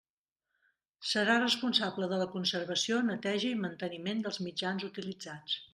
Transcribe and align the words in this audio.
Serà 1.09 1.35
responsable 1.43 2.09
de 2.15 2.19
la 2.23 2.27
conservació, 2.37 2.99
neteja 3.11 3.53
i 3.55 3.61
manteniment 3.67 4.27
dels 4.29 4.45
mitjans 4.49 4.93
utilitzats. 4.95 5.67